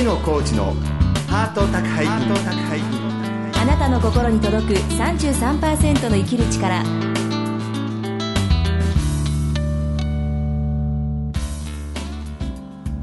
[0.00, 0.72] 月野コーチの
[1.28, 2.10] ハート宅配便
[3.60, 6.82] あなたの心に届く33%の生きる力。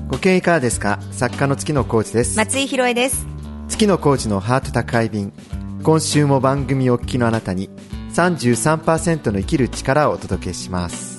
[0.07, 0.97] ご経営いかがですか？
[1.11, 2.35] 作家の月野コーチです。
[2.35, 3.27] 松井宏恵です。
[3.69, 5.31] 月野コーチのハート宅配便。
[5.83, 7.69] 今週も番組をお聞きのあなたに
[8.15, 11.16] 33%の生きる力をお届けします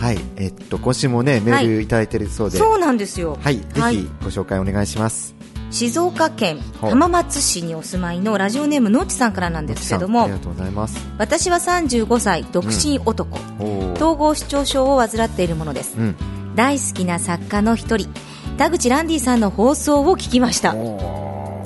[0.00, 3.38] はいえっと今週もねメールいただいているそうで、そうなんですよ。
[3.40, 5.34] はい、ぜひご紹介お願いします。
[5.70, 11.06] 静岡県はい浜松市にお住まいのラジオネームのっちさんからなんですけどもありがとうございます。
[11.18, 13.92] 私は35歳独身男、おー。
[13.92, 16.16] 統合失調症を患っているものです、うん。
[16.56, 18.08] 大好きな作家の一人
[18.56, 20.74] 田口ランディさんの放送を聞きました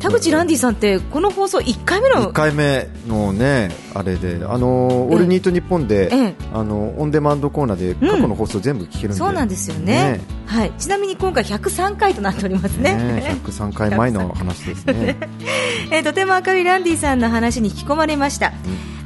[0.04, 6.34] 田口ランディさんってこの放送1回目の1回目のね、あれで、あの、オールニートニッポンで、ええ。
[6.52, 9.14] あの、オンデマンドコーナーで過去の放送全部聞けるんで。
[9.14, 10.20] そうなんですよね。
[10.44, 12.96] はい、ちなみに今回103回となっておりますね。
[12.96, 15.16] ね103回前の話ですね。
[15.90, 18.52] えーとても明るいランディさんの話に引き込まれました、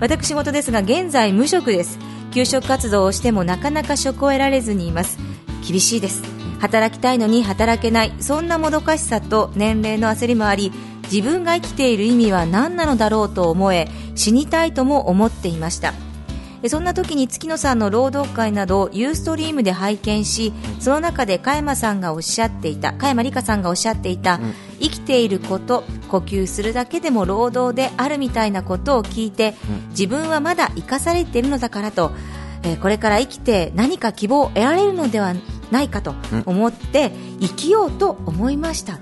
[0.00, 2.00] 私事ですが現在無職です。
[2.33, 5.16] 給食活動をしてもなかなか職を得られずにいます。
[5.64, 10.73] 厳しいです働きたいのに働けないそんなもどかしさと年齢の焦りもあり
[11.11, 15.95] 自分が生きている意味は何なのだろうと思え死にたいとも思っていました。
[16.62, 24.41] でそんな時に月野さんの朗読会などをユーストリームで拝見しその中で加山さんがおっしゃっていた加山里香さんがおっしゃっていた、
[24.81, 29.55] 生きていること呼吸するだけでも労働であるみたいなことを聞いて、
[29.91, 32.11] 自分はまだ生かされているのだからと、
[32.64, 35.33] えーこれから生きて何か希望を得られるのでは
[35.70, 36.14] ないかと
[36.47, 38.94] 思って生きようと思いました。
[38.94, 38.98] あ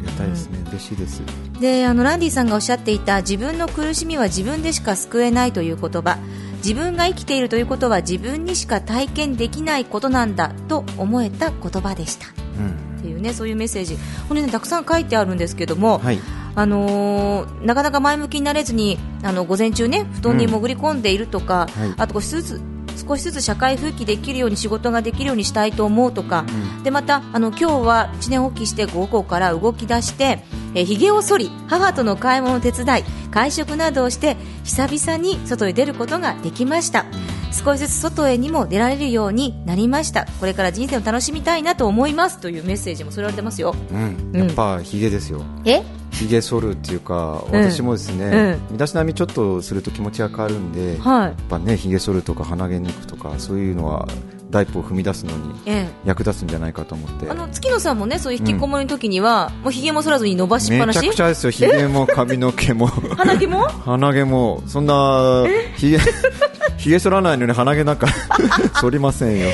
[0.00, 0.58] りがたいですね。
[0.68, 1.22] 嬉しいです。
[1.60, 6.18] であのランディさんがおっしゃっていた自分の苦しみは自分でしか救えないという言葉
[6.56, 12.26] 自分が生きているということは自分にしか体験できないことなんだと思えた言葉でした
[12.58, 12.98] うん。
[12.98, 13.96] っていうねそういうメッセージ
[14.28, 16.18] これねたくさん書いてあるんですけども、はい。
[16.54, 22.60] あのーなかなか前向きになれずにあの午前中ね布団に潜り込んでいるとか、はいあと少しずつ
[23.06, 26.44] 少しずつ社会復帰できるように仕事ができるようにしたいと思うとか、
[26.84, 30.38] でまたあの今日は一年発起して午後から動き出して
[30.74, 37.04] えー髭を剃り母との買い物を手伝い会食などをして久々に外へ出ることができました
[37.52, 40.26] 少しずつ外へにも出られるようになりました。
[40.40, 42.38] これから人生を楽しみたいなと思います。
[42.40, 43.74] というメッセージも添えられてますよ。
[43.90, 44.30] うん。
[44.32, 44.46] うん。
[44.46, 45.42] やっぱ、ヒゲですよ。
[45.64, 45.82] え？
[46.10, 47.70] ヒゲ剃るっていうか、うん。
[47.70, 51.26] 私もですね、身だしなみちょっとすると気持ちが変わるんで、はい。
[51.26, 54.06] やっぱね、ひげ剃るとか鼻毛抜くとか、そういうのは
[54.50, 55.88] 第一歩を踏み出すのにええ。
[56.04, 57.30] 役立つんじゃないかと思って。
[57.30, 62.86] あの月野さんもねそういう引きこもりの時には、もうひげも剃らずに伸ばしっぱなめしちゃくちゃですよ、ひげも髪の毛も。
[63.16, 63.62] 鼻毛も？
[63.68, 65.44] 鼻毛も、そんな
[65.76, 65.98] ひげ
[66.82, 68.08] ひげ剃らないのに鼻毛なんか
[68.80, 69.46] 剃りませんよ。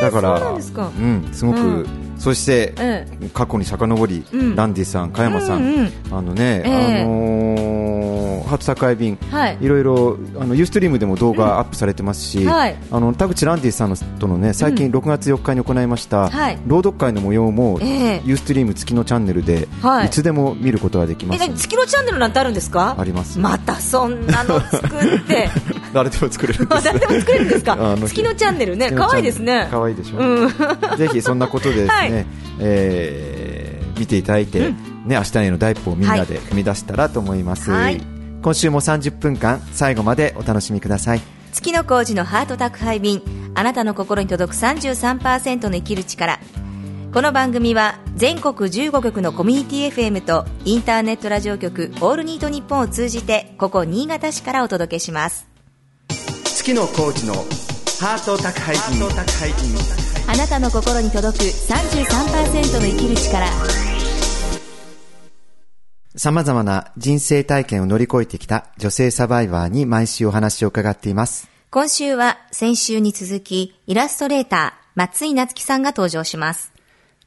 [0.00, 0.90] だから、そうなんですか。
[0.96, 1.86] うん、すごく、うん。
[2.18, 4.54] そして、え過去に遡り、うん。
[4.54, 7.02] ランディさん、加山さん、うんうんあのね、ええ。
[7.02, 9.58] あのー、初宅配便、はい。
[9.60, 12.76] いろいろあのユーストリームでも動画アップされてますし、はい。
[12.90, 16.58] あの田口ランディさんのとのね最近6月4日に行いました、はい。
[16.66, 18.22] 朗読会の模様も、ええ。
[18.24, 20.06] ユーストリーム月のチャンネルで、はい。
[20.06, 22.96] い、つでも見ることができまえす何月野チャンネルなんてあるんですか？
[22.98, 23.38] あります。
[23.38, 25.48] またそんなの作って
[25.92, 27.96] 誰でも作れるんです誰でも作れるんですか？
[27.96, 28.90] 月野チャンネルね。
[28.92, 29.68] 可愛いですね。
[29.70, 30.48] 可愛いでしょ、うん。
[30.96, 32.26] ぜひそんなことでですね、はい。
[32.60, 33.70] えー
[34.00, 34.74] 見ていただいて、ね、
[35.16, 38.00] 明日への第一歩をみんなで踏み出したらと思います、はい。
[38.42, 41.20] 今週も30分間最後までお楽しみください。
[41.52, 43.22] 月野浩二のハート宅配便。
[43.54, 46.40] あなたの心に届く33%の生きる力。
[47.12, 55.49] この番組は全国15局のコミュニティ FM とインターネットラジオ局オールニートニッポンを通じてここ新潟市からお届けします
[56.60, 59.00] 月野コーチのハート宅配便。
[60.28, 63.46] あなたの心に届く33%の生きる力。
[66.14, 71.48] 様々な人生体験を乗り越えてきた女性サバイバーに毎週お話を伺っています。
[71.70, 76.74] 今週は先週に続きイラストレーター松井夏樹さんが登場します。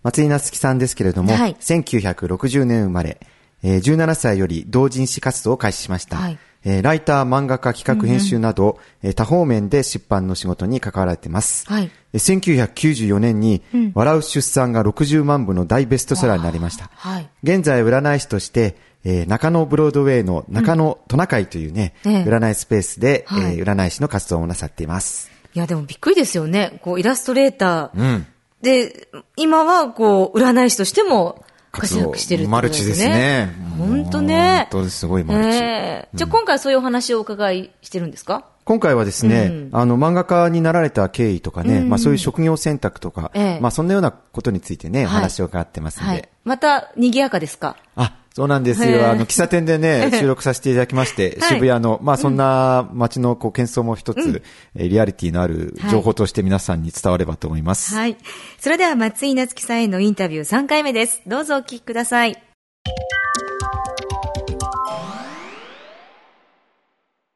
[0.03, 1.55] 松井夏樹さんですけれども、はい。
[1.55, 3.19] 1960年生まれ、
[3.63, 6.17] えー17歳より同人誌活動を開始しました。
[6.17, 11.65] はいえーライター、漫画家、企画、編集など、えー多方面で出版の仕事に関わられています。
[11.67, 11.91] はい。
[12.13, 13.61] えー1994年に、
[13.93, 16.89] 笑う出産が60万部の大ベストセラーになりました。
[16.95, 17.29] はい。
[17.43, 22.23] 現在、占い師として、えー中野ブロードウェイの中野トナカイというね、ええ。
[22.23, 23.57] 占いスペースで、はい。
[23.57, 25.29] えー占い師の活動をなさっています。
[25.55, 26.79] いやでもびっくりですよね。
[26.81, 28.27] こうイラストレーター、うん。
[28.61, 31.42] で今はこう占い師としても
[31.73, 32.87] 活躍してるってこマとですね。
[32.87, 33.53] ルチですね。
[33.77, 34.67] 本当ね。
[34.71, 35.57] 本当すごいマルチ。
[35.57, 38.45] えーじゃあ今回そういうお話をお伺いしてるんですか？
[38.65, 46.07] 今回はですね、うんあの、漫画家になられた経緯とかね、うんまあそういう職業選択とか、ええまあそんなようなことについてね、はい話を伺ってますんで。
[46.07, 46.29] はい。
[46.43, 47.75] また、賑やかですか？
[47.95, 49.09] あ、そうなんですよ。
[49.09, 54.41] あの、喫茶店でね、 収録させていただきまして、はい渋谷の、まあそんな街のこう、喧騒も一つ、
[54.75, 57.93] えーリアリティのある情報として皆さんに伝わればと思います。
[57.93, 58.17] はい。
[58.59, 61.21] それでは松井夏樹さんへのインタビュー3回目です。
[61.27, 62.35] どうぞお聞きください。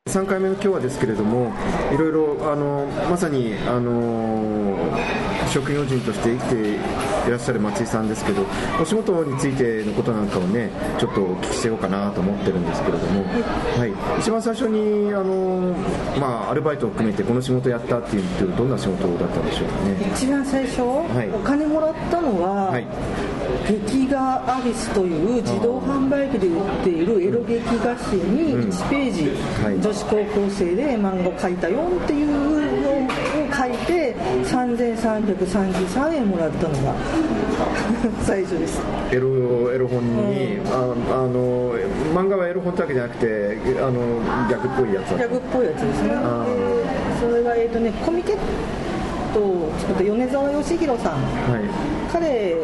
[0.09, 1.51] 3回目の今日はですけれども、
[1.93, 4.75] いろいろあのまさにあの
[5.47, 6.79] 職業人として生きて
[7.27, 8.43] いらっしゃる松井さんですけど、
[8.81, 13.85] お仕事についてのことなんかをね、ちょっとお聞きしてようかなと思ってるんですけれども、は
[14.17, 15.75] い、一番最初にあの、
[16.19, 20.11] まあ、アルバイトを含めてこの仕事やったっていうと、どんな仕事だったんでしょうかね。
[20.15, 21.29] 一番最初、い。
[21.33, 22.87] お金もらったのは、はい。
[23.67, 29.31] 劇画アリスという自動販売機で売っているエロ劇画誌に1ページ、
[29.63, 29.81] はい。
[29.81, 32.66] 女子高校生で漫画を描いたよっていう
[33.67, 36.93] 書いて3333円もらったのが
[38.23, 38.81] 最初です。
[39.11, 41.73] エロエロ本に、ああの
[42.13, 46.11] 漫画はエロ本ってわけじゃなくて、あの逆っぽいやつだっぽいやつですね。
[46.13, 46.51] あで
[47.27, 48.37] それがえっ、とねコミケッ
[49.33, 51.13] トを作った米沢義弘さん。
[51.13, 51.21] はい。
[52.11, 52.55] 彼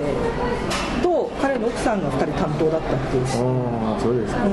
[1.01, 3.23] と彼の奥さんが2人担当だったっていう。
[3.23, 3.25] あ
[3.97, 4.51] あそうですか、うん。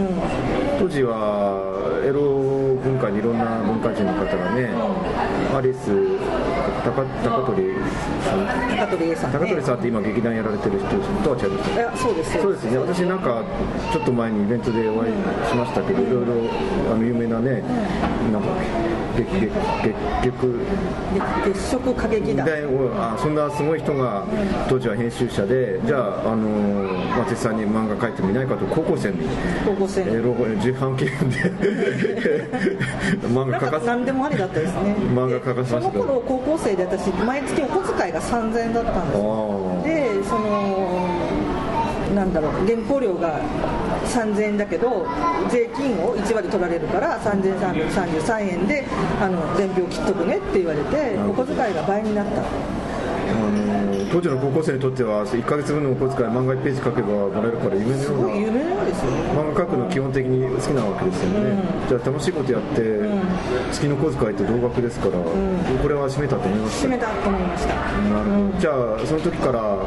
[0.80, 4.70] 当時はエロ文化にいろんな文化人の方がね、
[5.56, 5.78] アリス
[6.84, 7.74] 高高取
[8.24, 8.46] さん？
[8.78, 10.88] 高取さん、ね、高取さんって今劇団やられてる人
[11.22, 13.42] とは違いますいやそうですそうですね私なんか
[13.92, 15.12] ちょっと前にイベントでお会い
[15.48, 16.32] しましたけど、いろいろ
[16.92, 17.62] あの有名なね、
[18.32, 18.48] なんか
[19.20, 20.48] 劇劇劇劇
[21.44, 24.24] で月食歌劇団であそんなすごい人が
[24.68, 26.46] 当時は編集者でじゃあ、あの
[27.18, 29.18] 松井さんに漫画描いてみないかと高校生に
[29.66, 31.10] 高校生エロ自販機で
[33.28, 41.10] 漫画描かせ何でもありだったですね漫画描かせそのました頃高校生で私毎月お小遣いが3000円だったんですでその
[42.14, 43.40] なんだろう原稿料が
[44.06, 45.06] 3000円だけど
[45.50, 48.84] 税金を1割取られるから3333円で
[49.20, 53.89] あの伝票切っとくねって言われてお小遣いが倍になった。
[54.10, 59.16] 当時の高校生にとっては1ヶ月分のお小遣い漫画1ページ書けばもらえるから夢のようなすごい有名なんですよね。
[59.38, 62.82] 漫画描くの基本的に好きなわけですよね、じゃあ楽しいことやって、
[63.70, 67.74] 月の小遣いって同額ですから、これは締めたと思います閉めたと思いました。
[67.74, 68.58] なるほど。
[68.58, 69.78] じゃあその時から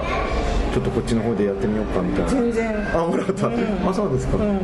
[0.72, 2.32] ちょっとこっちの方でやってみようかみたいな。
[2.32, 2.72] 全然。
[2.96, 4.44] あもらった、あそうですか、うん。
[4.44, 4.56] うん。
[4.56, 4.64] うん。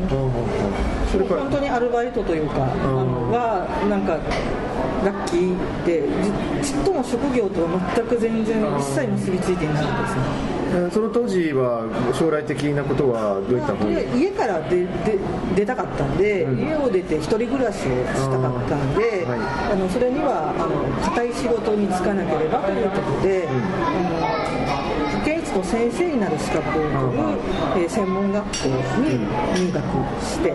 [1.12, 4.18] それから本当にアルバイトというか、はなんか
[5.06, 6.04] ラッキーで
[6.62, 10.22] じちっとも職業とは全く全然一切結びついていないんですね
[10.72, 15.18] えーその当時は将来的なことはどういった方家から出出
[15.56, 19.74] 出たかったんで、家を出て一人暮らしをしたかったんで、あーはい。
[19.74, 24.89] あのそれにはあの固い仕事に就かなければということで、あの
[25.60, 26.90] 保健室の先生になる資格を取る、
[27.76, 28.68] えー専門学校
[29.00, 29.18] に
[29.56, 29.84] 入学
[30.24, 30.52] して、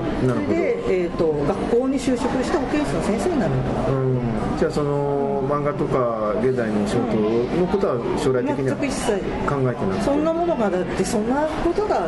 [0.49, 3.91] で、えー、と学校に就職して保健室の先生になるんだ。
[3.91, 4.59] うん。
[4.59, 7.17] じゃあその漫画とか現代の仕事
[7.61, 10.03] のことは将来的には考えてなくて。
[10.05, 12.07] そんなものがだってそんなことが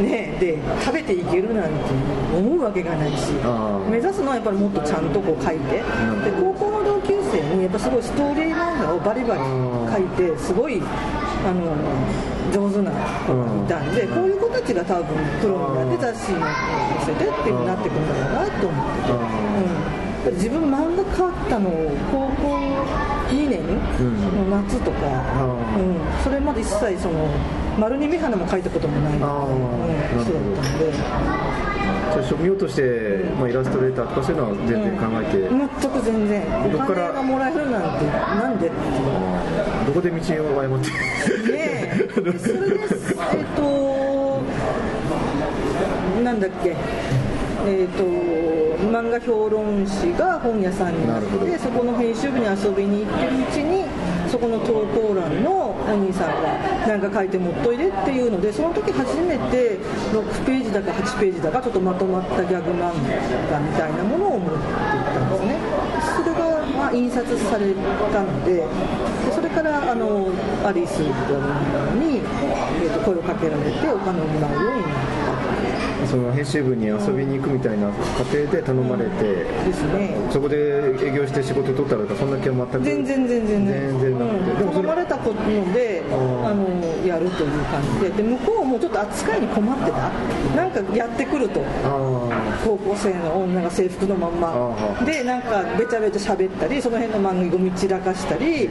[0.00, 1.70] ねで食べていけるなんて
[2.36, 3.32] 思うわけがないし
[3.90, 5.76] 目指すのはやっぱりもっとちゃんとこう書いて。
[5.76, 5.82] で
[6.38, 6.75] 高校
[7.66, 9.40] やっぱすごいストーリー漫画をバリバリ
[9.90, 11.74] 書いてすごいあの
[12.54, 12.92] 上手な
[13.26, 15.06] 子がいたんでこういう子たちが多分
[15.40, 16.46] プロになって雑誌に載
[17.06, 22.54] せてっていうふうになってくるんだろうなと思ってて、うん、自分漫画描いたのを高校
[23.34, 25.06] 2年の夏とか、
[25.76, 26.22] うん。
[26.22, 27.26] それまで一切その
[27.76, 29.20] 丸に目鼻も描いたこともない、うん、
[30.22, 31.75] 人だったんで
[32.12, 36.42] じゃあ職業として、まあ、イラストレーターとかそういうのは全然考えて、全く全然。
[36.66, 37.06] おどっから？
[37.08, 38.70] 金がもらえるなんてなんで？
[39.86, 40.16] どこで道
[40.56, 40.90] を誤って？
[40.90, 40.92] ね
[41.52, 42.08] え。
[42.14, 42.36] それで
[43.32, 44.42] えっ、と
[46.22, 46.76] なんだっけ？
[47.66, 48.04] えっ、と
[48.86, 53.75] 漫画評論誌が本屋さんになってそこの編集部に遊びに行ってるうちに
[54.28, 59.78] そこの投稿欄のお兄さんがなんか書いて持っといでっていうのでその時初めて
[60.12, 62.92] 6ページだか8ページだかちょっとまとまったギャグ漫
[63.50, 65.56] 画みたいなものを持っていったんですね。
[66.16, 66.56] それが
[66.88, 67.74] あ印刷され
[68.12, 68.64] たので
[69.32, 70.28] それからあの
[70.64, 74.94] アリスに、えー、と声をかけられてお金をもらうようになっ
[75.50, 75.55] た
[76.06, 80.16] その編集部に遊びに行くみたいな過程で頼まれて、ですね。
[80.30, 80.56] そこで
[81.06, 82.84] 営業して仕事取ったらそんな気は全く。
[82.84, 84.18] 全然全然全然。
[84.18, 88.10] なくて、うん、頼まれたのであのやるという感じで。
[88.10, 90.10] で向こうもちょっと扱いに困ってた？
[90.54, 91.60] なんかやってくると。
[92.64, 94.76] 高校生の女が制服のまんま。
[95.04, 98.68] でなんかべちゃべちゃ喋ったりその辺の漫画ゴミ散らかしたり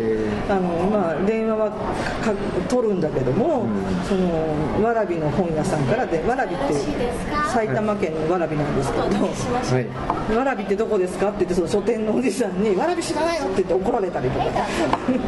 [0.50, 2.33] あの、まあ、電話はか
[2.69, 3.69] 取るんだけども、うん、
[4.05, 6.74] そのわらびの本屋さんからでわらびって
[7.53, 11.29] 埼玉県のわらびなんですけど、はい、わらびってどこですか？
[11.29, 14.45] って言ってその書店のおじさんにわらび知らないよって言って怒られたりとか。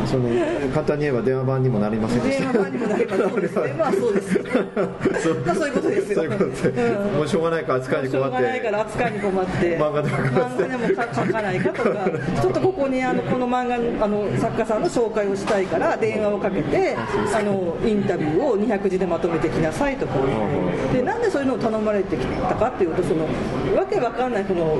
[0.05, 0.29] その
[0.73, 2.51] 簡単に言えば電話番にもなりませんでした。
[2.51, 3.61] 電話番にもなりませんでした。
[3.77, 4.39] まあそうです。
[4.39, 4.65] まあ
[5.23, 6.15] そういうことですよ。
[6.15, 8.11] そういうことで、うん、もうしょうがないから扱いに困って。
[8.11, 9.77] しょうがないから扱いに困って。
[9.77, 12.09] 漫画でも書かないかとか。
[12.41, 20.13] ちょっとここにあのこの漫画あの作家さんの紹介をしたいから電話をかけてあのインタビューを200字でまとめてきなさいとか。
[20.93, 23.25] でなんでそういうのを頼まれてきたかっていうとその
[23.75, 24.77] わけわかんないこの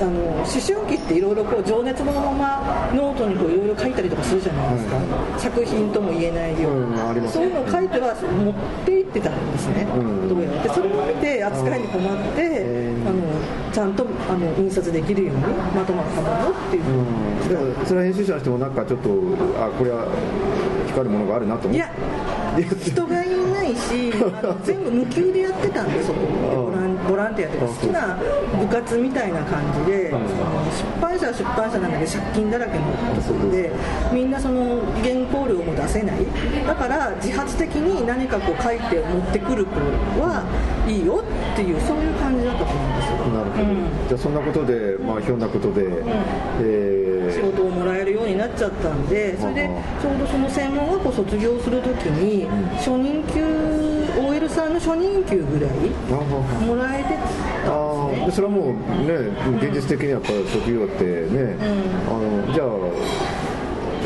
[0.00, 19.08] あの思春期っていろいろ情熱のままノートにいろいろ書いたりとかするじゃないですか、うん、作品とも言えないような、うん、そういうのを書いては持っていってたんですね、うん、どうやってそれを見て扱いに困って、あのちゃんとあの印刷できるようにまとまったものっていう、うん、それは編集者の人もなんかちょっと
[19.58, 20.08] あこれは
[20.88, 21.76] 光るものがあるなと思って。
[21.76, 21.90] いや
[22.54, 23.13] 人が
[23.74, 24.12] し
[24.64, 26.20] 全部無給でやってたんでそこ。
[26.54, 28.18] ボランボランティアとか好きな
[28.58, 33.72] 部活みたいな感じで出版社は出版社なので借金だらけのところで
[34.12, 36.26] みんなその原稿料も出せない。
[36.66, 39.80] だから自発的に何かこう書いて持ってくる子
[40.20, 40.42] は
[40.86, 43.16] いいよっていうそういう感じだったと思うんですよ。
[43.34, 46.08] なるほど、うん、じゃあそんなことでまあひょんなことで、うん。
[46.60, 53.44] えー、仕事をもらえるようになっちゃったんでそれでちょうどその専門学校卒業するときに、初任給
[54.20, 55.70] OL さんの初任給ぐらい
[56.64, 59.14] もらえてたんです、ね、それはもうね
[59.58, 61.56] 現実的にやっぱり職業ってね、
[62.08, 62.68] あのじゃあ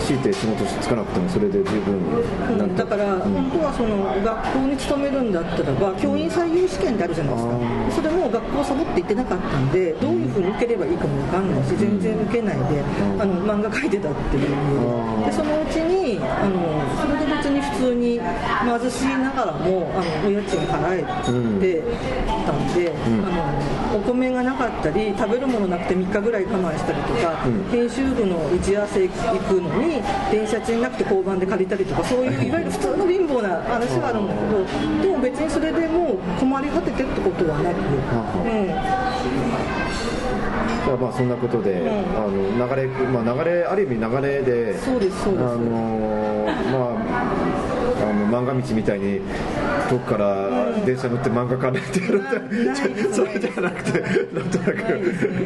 [0.08, 8.08] 強いて仕事つかなくてもそれで十分、うん、だから、本当はその学校に勤めるんだったらば教員採用試験ってあるじゃないですか。
[8.08, 12.80] それも学校サボって行ってなかったんでどういうふうに受ければいいかも分かんないし全然受けないで
[13.20, 14.48] あの漫画描いてたっていう。
[15.24, 21.82] でそのうちにあのそれで別に普通に貧しいながらもあのお家賃払えて
[22.46, 23.28] たんで、あ
[23.92, 27.36] のお米がなかったり食べるものなくて3日ぐらい我慢したりとか、
[27.70, 29.97] 編集部の打ち合わせ行くのに
[30.30, 34.64] 電車賃なくて交番で借りたりとかそういういわゆる普通の貧乏な話があるんだけど
[35.02, 38.56] でも別にそれでもう困り果ててってことはなく、う
[40.96, 47.67] ん、まあそんなことで、うん、あの流れ、まあ、流れある意味流れでそうですそうです、あのまあ
[48.08, 49.20] あの漫画道みたいに
[49.88, 52.24] 遠くから電車乗って漫画館でってやるっ
[52.94, 54.72] て、それじゃなくてなんとなく、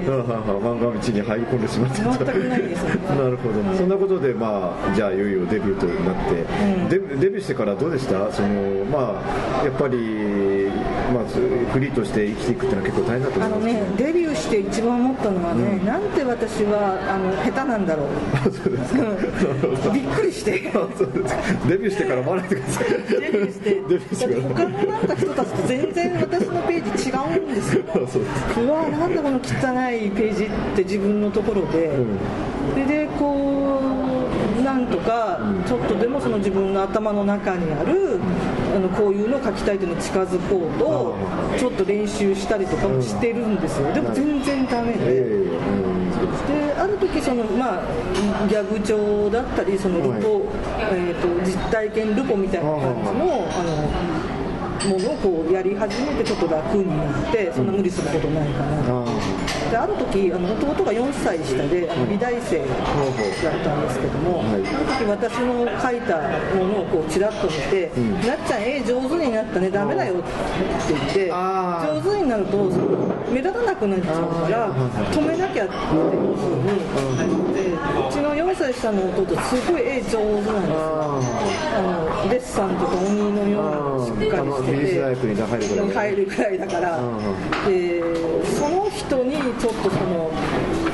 [0.06, 2.02] 漫画道に入り込んでしまった。
[2.18, 2.32] とな
[3.28, 6.44] るほど、そんなことでまあじゃあいよいよデビューとなって、
[6.88, 8.32] デデビューしてからどうでした？
[8.32, 9.22] そのま
[9.60, 9.96] あやっぱり
[11.12, 18.08] まあ、フリーとして生きていくっていうのは結構大変だと思います、ね、あのねデビューして一番思ったのはね、うん、なんて私はあの下手なんだろう。
[18.50, 20.52] そうですか、びっくりして。
[21.68, 22.86] デビューしてから思わないでください。
[22.88, 23.70] デビューして。
[23.70, 27.82] デビューして他のなんか人たちと全然私のページ違うんですよ。
[28.64, 29.40] うわなんだこの汚
[29.90, 31.90] いページって自分のところで、
[32.76, 33.80] うん、でこ
[34.38, 38.20] うなんとかちょっとでもその自分の頭の中にある
[38.74, 41.16] あのこういうのを書きたいというのに近づこうと
[41.58, 43.92] ちょっと練習したりとかもしてるんですよ。
[43.92, 45.42] でも全然ダメで。
[46.46, 47.82] である時その、まあ、
[48.48, 50.42] ギャグ帳だったりそのルポ、
[50.92, 54.12] えーと、実体験ルポみたいな感じのあの
[54.82, 59.04] ものをこうやり始めてちょっと楽になってそんな無理することないかな、
[59.72, 62.68] である時あの弟が4歳下であの美大生だっ
[63.64, 66.20] たんですけども、あの時私の書いた
[66.54, 67.90] ものをこうちらっと見て、
[68.28, 70.28] なっちゃん絵上手になったねダメだよって
[70.92, 72.68] 言って上手になると
[73.32, 74.74] 目立たなくなっちゃうから
[75.10, 75.80] 止めなきゃっていう
[76.36, 76.60] ふう
[77.48, 81.32] にでうちの4歳下の弟すごい絵上手なんですよ。
[81.74, 87.00] あのデッサンとか鬼のようなしっかりしてて入るぐらいだから、
[87.66, 88.02] で
[88.44, 90.30] その人にちょっとその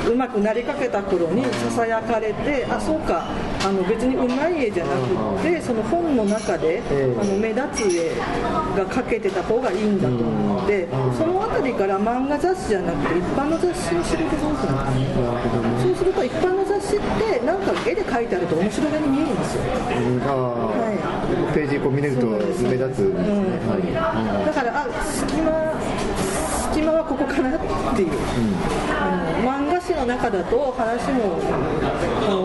[0.08, 3.28] うまくなりかけた頃にささやかれてあそうか
[3.62, 4.94] あの別にうまい絵じゃな
[5.36, 6.80] くてその本の中で
[7.20, 8.14] あの目立つ絵
[8.76, 19.62] が描けてた方がいいんだと思ってその辺りから漫画雑誌じゃなくて一般の雑誌を知ることが多くなったそうすると一般の雑誌ってなんか絵で描いてあると面白げに見えるんですよ、
[20.24, 20.68] は
[21.54, 25.67] ページこう見れると目立つだからあ隙間
[26.88, 27.60] 隙間はここかなっ
[27.96, 28.12] ていう、
[28.96, 31.36] あの漫画誌の中だと話も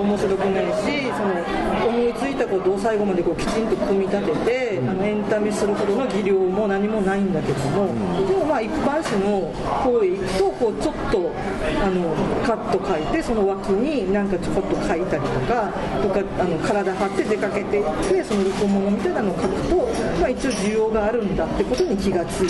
[0.03, 7.87] 面白くないしその思いついたことを最後までこうきちんと組み立てて、あのエンタメするほどの技量も何もないんだけども、
[8.27, 11.31] でもまあ一般紙の方へ行くとこうちょっと
[11.79, 15.71] あのカット書いてその脇になんかちょこっと書いたりとか
[16.01, 19.75] とかあの体張って出かけていってその録音物みたいなのを書くと、
[20.19, 22.49] まあ、一応需要があるんだってことに気がつい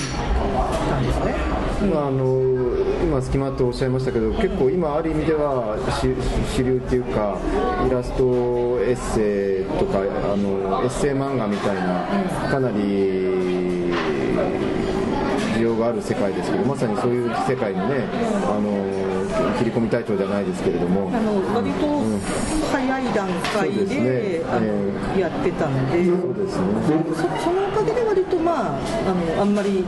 [0.89, 1.52] たんですね。
[1.89, 2.41] まあ、あの
[3.03, 6.15] 今、隙間とおっしゃいましたけど、結構今、ある意味では主
[6.55, 7.37] 主流っていうか、
[7.85, 8.23] イラスト
[8.81, 12.05] エッセイとか、あのエッセイ漫画みたいな、
[12.49, 13.91] かなり
[15.55, 18.07] 需要がある世界ですけど、まさにそういう世界にね、
[18.47, 19.03] あの
[19.59, 21.11] 切り込み隊長じゃないですけれども。
[21.13, 21.87] あの割と
[22.71, 25.19] 早い段階そうですで,、ねえ。
[25.19, 26.67] やってたので、そうですね。
[27.13, 29.83] そそのおかげで割と、まあ、あのあんまり。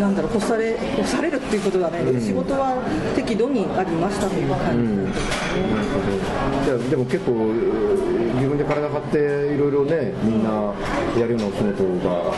[0.00, 2.82] なんだろう干され干されるっていうことはないけど、仕事は
[3.14, 4.96] 適度にありましたという感じ。
[4.96, 5.62] ですね。
[5.70, 6.32] なるほど。
[6.64, 7.52] じゃあでも結構
[8.34, 9.18] 自分で体張って
[9.54, 10.72] いろいろねみんな
[11.18, 12.32] やるようなお仕事が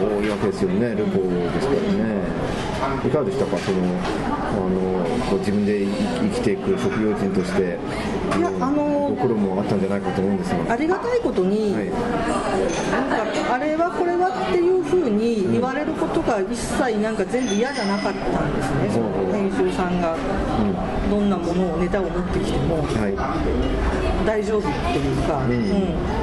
[0.00, 2.49] 多いわけですよねルポですからね
[3.06, 3.58] いかがでしたか？
[3.58, 3.78] その
[4.50, 7.78] あのこう自分で生きていく職業人として
[8.36, 10.72] いやあのご苦労もあったんじゃないかと思うんですが。
[10.72, 11.90] ありがたいことに、はい。
[12.90, 20.16] なんかあれはこれはっていうふうに言われることが一切なんか全部嫌じゃなかったんですね、その編集さんが
[21.10, 23.14] どんなものをネタを持ってきてもはい。
[24.26, 25.50] 大丈夫っていうか、ん。
[25.50, 25.60] うん。
[25.60, 26.19] 言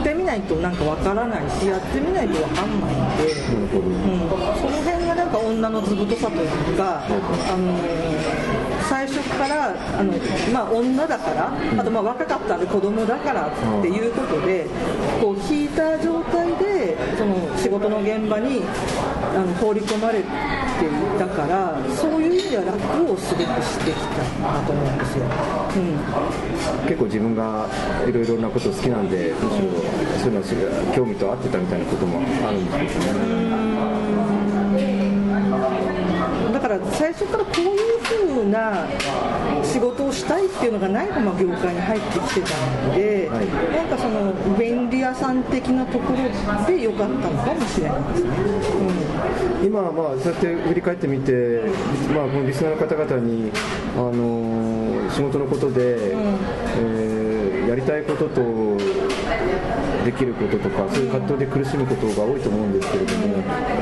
[0.00, 3.50] ってみないとなんかわからないしやってみないとわかんないんで。
[3.70, 4.18] うん、
[4.58, 7.08] その辺がなんか女の図太さというか、あ
[7.56, 7.78] の
[8.88, 10.12] 最初からあの、
[10.52, 14.66] まあ、女だから、あとまあ若かったんで子供だからっていうことで、
[15.20, 18.62] こう引いた状態でその仕事の現場に
[19.34, 20.26] あの放り込まれて
[20.80, 25.24] ていたからそういう意味では楽をすごくしてきたなと思うんですよ。
[25.24, 26.00] うん
[26.86, 27.68] 結構自分が
[28.08, 29.68] いろいろなこと好きなんでむしろ
[30.18, 33.89] そういうのは興味と合ってたみたいなこともあるんですけどね
[36.78, 38.86] から最初からこういう風な
[39.64, 43.46] 仕事をしたいっていうのがないまま業界に入ってきてたので、はい。
[43.74, 48.30] なんかその便利屋さん的なところで良かったのかもしれないですね。
[49.64, 51.62] 今はまあそうやって振り返ってみて、
[52.14, 53.50] まあ、このリスナーの方々に、
[53.96, 58.40] あのー仕事のことで、えーやりたいことと
[60.04, 63.26] できることとかそういう葛藤で苦しむことが多いと思うんですけれども、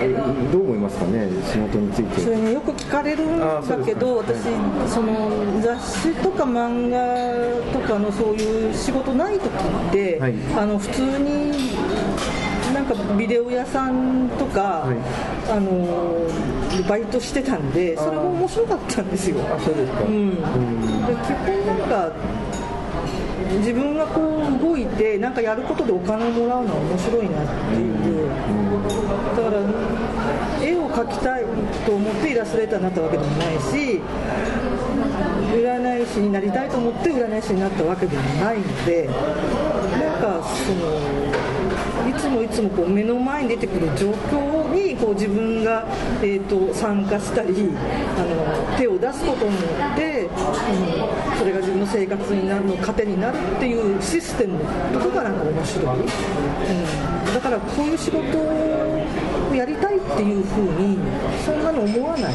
[0.01, 0.15] え
[0.53, 2.21] どう思いますかね仕事について。
[2.21, 6.49] それねよく聞かれるんだけどあそうです私その雑誌とか。
[6.49, 10.35] 漫画とかのそういう仕事ない時って、はい。
[10.57, 11.53] あの普通に
[12.73, 12.95] なんか。
[13.17, 14.97] ビデオ屋さんとか、はい。
[15.51, 16.27] あの
[16.89, 19.37] バイトしてたんでそれも面白かったんですよ。
[19.55, 22.13] あそうですか、うん、で基本なんか
[23.59, 28.29] 自分がこう動いて何かやることでお金をもらうのは面白いなっていう、
[29.37, 29.61] だから
[30.65, 31.45] 絵を描きたい
[31.87, 34.01] と思ってイラストレーターになったわけでもないし
[35.55, 39.15] 占い師になりたいと思って占い師になったわけでもないのでなん
[40.21, 41.58] かその
[42.09, 45.87] いつもいつもこう目の前に出てくる状況にこう自分が、
[46.23, 47.71] えー、と参加したり
[48.17, 49.61] あの手を出すことによ
[49.93, 54.59] って、うんそれが自分の生活になるの糧になるっていうシステム
[54.93, 60.99] とかがなんか面白い、うん、だからこういう仕事をやりたいっていうふうに
[61.47, 62.35] そんなの思わない。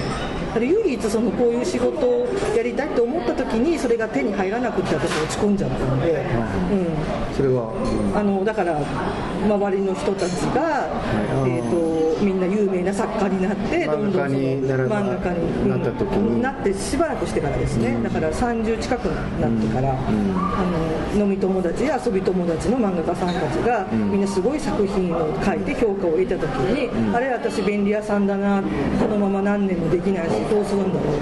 [0.61, 6.25] 唯一そのこういう仕事をやりたいと思った時にそれが手に入らなくて私落ち込んじゃったので、
[6.71, 8.17] うん、それは、うん。
[8.17, 10.87] あのだから周りの人たちが、
[11.45, 11.49] い。
[11.49, 16.35] えー、とみんな有名な作家になってどんどんその漫画家になった時に。
[16.35, 16.41] うん。
[16.41, 19.05] なってしばらくしてからですね、だから30近く
[19.39, 28.61] なってから、あの飲み友達や遊び友達の漫画家さんたちが、みんなすごい作品を書いて評価を得た時に、あれ私便利屋さんだな
[28.99, 31.17] このまま何年もできないしどうするんだろう、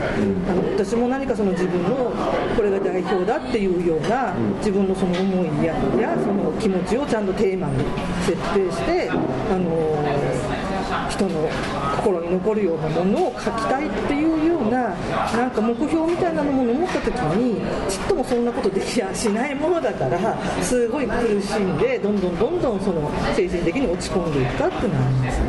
[0.50, 2.12] あの私も何かその自分の
[2.56, 7.84] これが代表だっていうような、自分のその思いややその気持ちをちゃんとテーマに
[8.26, 9.16] 設定して、あ
[9.58, 11.50] の人の
[11.98, 14.96] 心に残るようなものを書きたいっていうような
[15.36, 25.48] なんか目標みたいなものを持った時にちっともそんなことできやしないものだからすごい苦しんでどんどんどんどんその精神的に落ち込んでいったってなるんですね、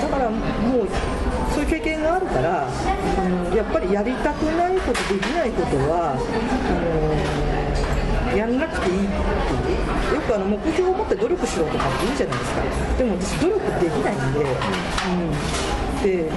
[0.00, 0.88] だからもう
[1.56, 2.70] そういう経験があるからあ
[3.24, 6.20] のやっぱりやりたくないことできないことはあ
[8.28, 9.14] のやんなくていいって
[9.72, 9.76] いう。
[10.14, 12.60] よくあの目標を持って努力しろとかって言うじゃないですか。
[12.98, 14.54] でも私努力できないんで、うん、
[16.06, 16.30] で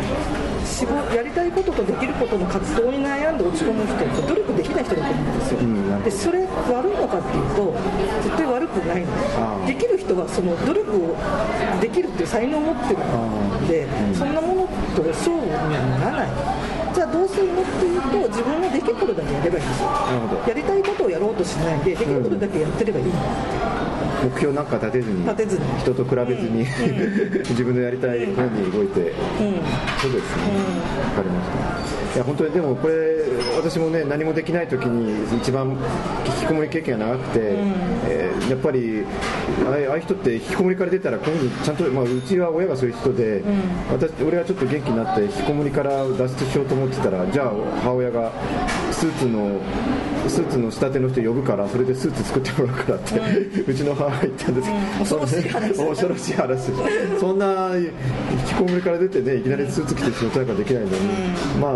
[0.65, 7.75] 仕事やりたいこととできることの活動に悩んで落ち込む人って努力できない人だと思うんですよ、うんでそれ悪いのかっていうと
[8.23, 9.67] 絶対悪くないの。
[9.67, 15.67] できる人はその努力をできるっていう才能を持ってるので、そんなものと勝負には
[15.99, 16.29] ならない
[16.93, 19.87] じゃあどうするのっていうと自分のできることだけやればいいんですよ。
[19.89, 20.49] なるほど。
[20.49, 23.05] やりたいことをやろうとしないでできることだけやってればいい。
[23.05, 23.11] の、
[24.29, 25.79] 目標なんか立てずに立てずに。
[25.79, 26.65] 人と比べずに、
[27.49, 29.15] 自分のやりたい方に動いて、うん。
[29.97, 30.43] そうですね、
[31.05, 32.08] わかりました。
[32.15, 32.95] いや本当にでもこれ
[33.55, 35.69] 私もね何もできない時に一番
[36.25, 39.05] 引きこもり経験が長くて、えーやっぱり
[39.67, 43.43] ああいう人って引きこもりから出たら今度ちゃんとまあうちは親がそういう人で、
[43.91, 47.51] 私俺はちょっと元気になって引きこもりから脱出しようと思ってたらじゃあ
[47.83, 48.31] 母親が
[48.91, 49.61] スーツの
[50.29, 53.19] スーツの仕立ての人呼ぶからそれでスーツ作ってもらうからって、
[53.67, 55.87] うちの母が言ったんですけど、恐ろしい話。
[55.87, 56.71] 恐ろしい話。
[57.19, 57.91] そんな引
[58.45, 60.97] きこもりから出てねいきなりスーツ着て仕事なんかできないのに、
[61.59, 61.75] まあ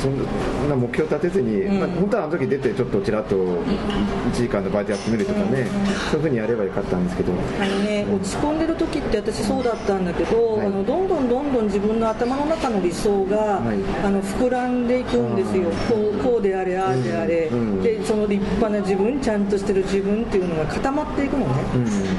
[0.00, 5.66] そんな目標立てずに、まあ、本当はあの時出てちょっとちらっと1時間のバイトやってみるとかね、
[6.10, 10.66] そういうふうにやればよかったんですけど、あのね、落ち込んでる時って私そうだったんだけど、はい。
[10.66, 13.78] あのどんどんどんどん自分の頭の中の理想が、はい。
[14.04, 15.70] あの膨らんでいくんですよ。
[15.88, 17.58] こうこうであれああであれ、うん。
[17.58, 17.82] うん。
[17.82, 21.62] でその立派な自分ちゃんとしてる自分っていうのが固まっていくのね、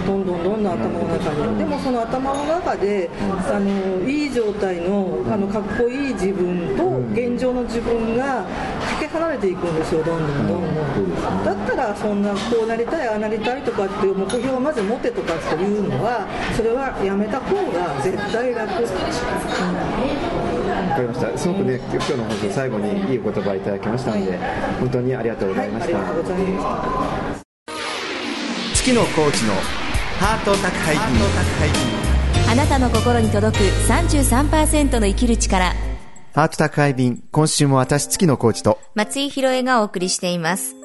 [0.05, 3.09] どんどんどんどん頭の中に、でもその頭の中で、
[3.49, 8.47] あのいい状態のあのかっこいい自分と現状の自分がか
[8.99, 16.25] け離れていくんですよどんどんどんどん、だったらそんなこうなりたいああなりたいとかっていう目標をまず持てとかっていうのは
[16.55, 18.89] それはやめた方が絶対楽、わ
[20.95, 21.37] かりました。
[21.37, 24.39] すごくね今日の放送最後にいいお言葉いただきましたので、
[24.79, 26.61] 本当にありがとうございました、はいありがとうございま
[27.33, 27.47] した。
[28.75, 29.53] 月野コーチの
[30.19, 31.03] ハート宅配便。
[32.49, 35.73] あなたの心に届く33%の生きる力
[36.37, 38.77] ハート宅配便今週も私月野コーチと。
[38.93, 40.75] 松井宏恵がお送りしています。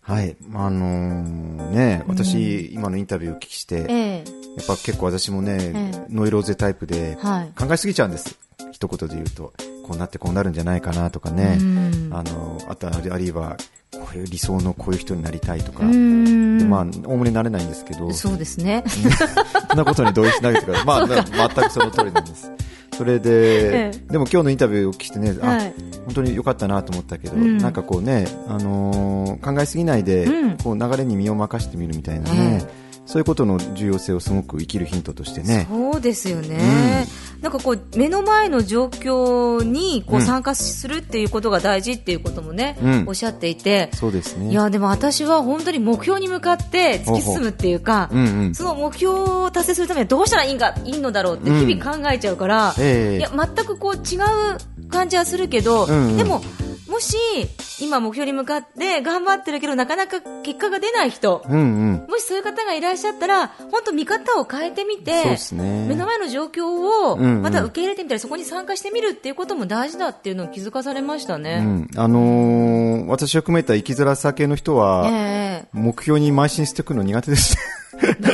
[0.00, 0.38] はい。
[0.54, 4.16] あのーね私、今のインタビューをお聞きして、ええ。
[4.16, 4.22] や
[4.62, 6.06] っぱ結構私もね、え。
[6.08, 7.52] ノイローゼタイプではい。
[7.54, 8.38] 考えすぎちゃうんです。
[8.72, 9.52] 一言で言うと、
[9.86, 12.10] こうなってこうなるんじゃないかなとかね、うん。
[12.12, 13.56] あの、あとあるいは、
[13.92, 18.84] こういう理想のこういう人になりたいとか、まあ、おおむねなれないんですけど、そそうですね。
[19.74, 19.76] ん。
[19.76, 22.50] なことに同意しないというか、まあ、な全くその通りなんです。
[22.96, 24.12] それで、ええ。
[24.12, 25.74] でも今日のインタビューをお聞きしてね、あはい。
[26.04, 27.58] 本当に良かったなと思ったけど、うん。
[27.58, 30.56] なんかこうね、あのー考えすぎないで、うん。
[30.58, 32.62] こう流れに身を任せてみるみたいなね、
[33.10, 37.08] そういうことの重要性をすごく生きるヒントとしてね、そうですよね、
[37.40, 43.04] なんかこう目の前の状況にこううん参加するっていうことが大事っていうこともね、うん。
[43.08, 44.50] おっしゃっていて、そうですね。
[44.50, 48.54] いやでも私は本当に目標に向かって突き進むっていうか、うんうん。
[48.54, 56.16] その目標を達成するためにはどうしたらいいんかいいのだろうって日々考えちゃうから、ええいや全くこう違う感じはするけど、うんうん。
[56.16, 56.42] でも
[56.90, 57.16] もし
[57.80, 62.06] 今目標に向かって頑張ってるけどなかなか結果が出ない人、うんうん。
[62.08, 65.86] もしそういう方がいらっしゃったら本当見方を変えてみてね。
[65.88, 66.66] 目の前の状況
[67.10, 67.42] をうんうん。
[67.42, 71.60] また受け入れてみたり、そこに参加してみるっていうことも大事だっていうのを気づかされましたうね。
[71.60, 75.68] ん、あのー私を含めた生きづらさ系の人は、ええ。
[75.72, 77.56] 目標に邁進していくの苦手です。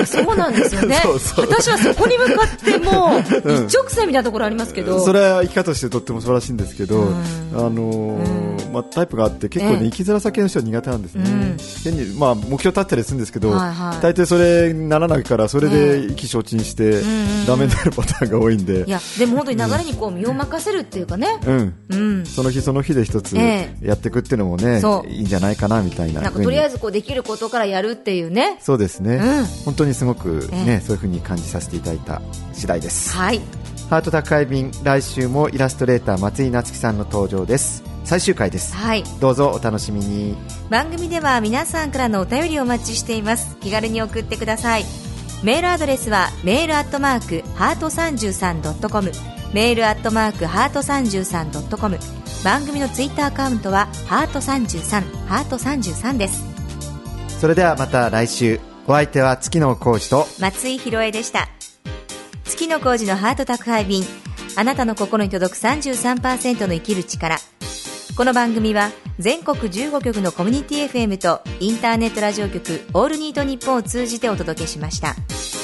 [0.06, 1.00] そうなんですよね。
[1.02, 1.46] そうそう。
[1.48, 7.14] 私はそこに向かってもう一直線みたいなところありますけど、それは生き方としてとっても素晴らしいんですけど、うん。
[7.54, 9.90] あのーまあ、タイプがあって結構ね、ええ。
[9.90, 11.30] 生きづらさ系の人は苦手なんですね。
[11.30, 11.56] うん。
[11.84, 14.02] 変にまあ、目標立ったりするんですけど、はいはい。
[14.02, 21.74] 大抵それにならないから、それで意気消沈して、んダメになるパターンが多いんで、いやでも本当に流れにこう身を任せるっていうかね、うん。
[21.90, 28.58] うん、その日その日で一つえやっていくっていうのもね、いいんじゃないかなみたいななんかとりあえずずこうできることからやるっていうね。
[28.60, 29.44] そうですね、うん。
[29.64, 30.86] 本当にすごくね、え。
[30.86, 33.16] そういうふうに感じさせていただいた次第です。
[33.16, 37.84] はいハート宅配便、来週もイラストレーター松井夏樹さんの登場です。
[38.04, 38.74] 最終回です。
[38.74, 40.36] はいどうぞお楽しみに。
[40.70, 44.84] 番組では皆さんからのお便りをお待ちしています気軽に送ってください
[45.44, 49.12] メールアドレスはメールアットマークハート 33.com
[49.54, 51.98] メールアットマークハート 33.com
[52.44, 56.44] 番組のツイッターアカウントはハート33ハート33です
[57.38, 58.60] それではまた来週。
[58.88, 61.48] お相手は月野浩二と、松井宏恵でした
[62.56, 64.02] 月の工事のハート宅配便
[64.56, 67.36] あなたの心に届く33%の生きる力
[68.16, 75.55] この番組は全国15局のコミュニティ FM とインターネットラジオ局オールニートニッポンを通じてお届けしました。